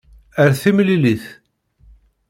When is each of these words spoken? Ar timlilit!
Ar 0.41 0.51
timlilit! 0.61 1.23